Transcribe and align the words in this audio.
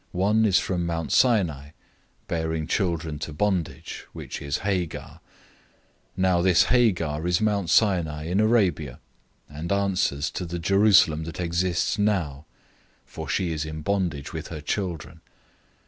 One 0.17 0.45
is 0.45 0.57
from 0.57 0.87
Mount 0.87 1.11
Sinai, 1.11 1.73
bearing 2.27 2.65
children 2.65 3.19
to 3.19 3.31
bondage, 3.31 4.07
which 4.13 4.41
is 4.41 4.57
Hagar. 4.65 5.19
004:025 6.17 6.37
For 6.37 6.41
this 6.41 6.63
Hagar 6.63 7.27
is 7.27 7.39
Mount 7.39 7.69
Sinai 7.69 8.23
in 8.23 8.39
Arabia, 8.39 8.99
and 9.47 9.71
answers 9.71 10.31
to 10.31 10.47
the 10.47 10.57
Jerusalem 10.57 11.25
that 11.25 11.39
exists 11.39 11.99
now, 11.99 12.47
for 13.05 13.29
she 13.29 13.51
is 13.51 13.63
in 13.63 13.81
bondage 13.83 14.33
with 14.33 14.47
her 14.47 14.61
children. 14.61 15.21